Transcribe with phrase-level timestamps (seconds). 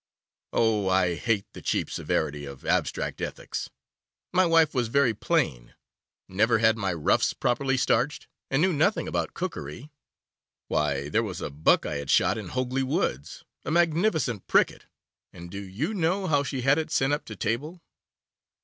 [0.51, 3.69] 'Oh, I hate the cheap severity of abstract ethics!
[4.33, 5.75] My wife was very plain,
[6.27, 9.91] never had my ruffs properly starched, and knew nothing about cookery.
[10.69, 14.87] Why, there was a buck I had shot in Hogley Woods, a magnificent pricket,
[15.31, 17.79] and do you know how she had it sent up to table?